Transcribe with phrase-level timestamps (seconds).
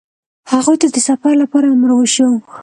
[0.51, 2.29] هغوی ته د سفر لپاره امر وشو.